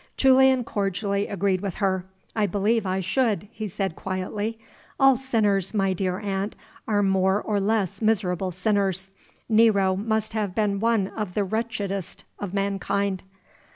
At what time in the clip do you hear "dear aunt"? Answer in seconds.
5.93-6.55